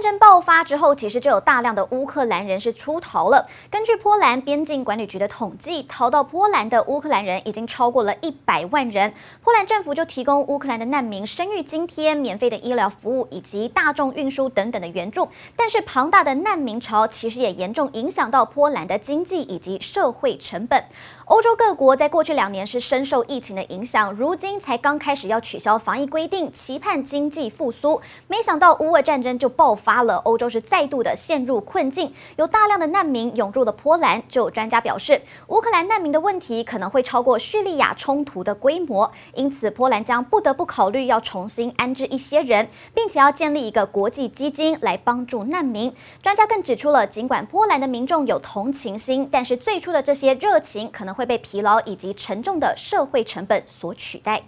[0.00, 3.44] 战争爆发之后，其实就有大量的乌克兰人是出逃了。
[3.70, 9.12] 根据波兰边境管理局的统计，逃到波兰的乌克兰人已经超过了一百万人。
[9.44, 15.28] 波兰政府就提供乌克兰的难民生育津贴、免费的医疗服务以及大众运输等等的援助。
[15.54, 20.82] 但是庞大的难民潮其实也严重影响到波兰的经济以及社会成本。
[21.26, 34.22] 欧洲各国在过去两年是深受疫情的影响，如今才刚开始要取消防疫规定，期盼经济复苏，没想到乌俄战争就爆发巴了，欧洲是再度的陷入困境，有大量的难民涌入了波兰。
[34.28, 45.92] 就有专家表示，乌克兰难民的问题可能会超过叙利亚冲突的规模，因此波兰将不得不考虑要重新安置一些人，并且要建立一个国际基金来帮助难民。
[46.22, 51.10] 专家更指出了，尽管波兰的民众有同情心，但是最初的这些热情可能。
[51.20, 54.42] 会被疲劳以及沉重的社会成本所取代。